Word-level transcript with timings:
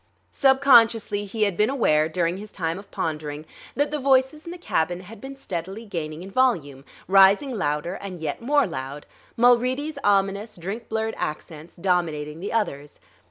Subconsciously 0.31 1.25
he 1.25 1.43
had 1.43 1.55
been 1.55 1.69
aware, 1.69 2.09
during 2.09 2.37
his 2.37 2.49
time 2.51 2.79
of 2.79 2.89
pondering, 2.89 3.45
that 3.75 3.91
the 3.91 3.99
voices 3.99 4.45
in 4.45 4.51
the 4.51 4.57
cabin 4.57 5.01
had 5.01 5.21
been 5.21 5.35
steadily 5.35 5.85
gaining 5.85 6.23
in 6.23 6.31
volume, 6.31 6.83
rising 7.07 7.51
louder 7.55 7.93
and 7.93 8.19
yet 8.19 8.41
more 8.41 8.65
loud, 8.65 9.05
Mulready's 9.37 9.99
ominous, 10.03 10.55
drink 10.55 10.89
blurred 10.89 11.13
accents 11.19 11.75
dominating 11.75 12.39
the 12.39 12.51
others. 12.51 12.99